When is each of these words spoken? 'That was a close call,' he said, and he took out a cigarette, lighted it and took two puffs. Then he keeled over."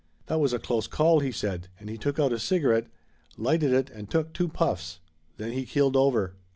'That 0.25 0.39
was 0.39 0.51
a 0.51 0.57
close 0.57 0.87
call,' 0.87 1.19
he 1.19 1.31
said, 1.31 1.67
and 1.79 1.87
he 1.87 1.95
took 1.95 2.17
out 2.19 2.33
a 2.33 2.39
cigarette, 2.39 2.87
lighted 3.37 3.71
it 3.71 3.91
and 3.91 4.09
took 4.09 4.33
two 4.33 4.47
puffs. 4.47 4.99
Then 5.37 5.51
he 5.51 5.63
keeled 5.63 5.95
over." 5.95 6.33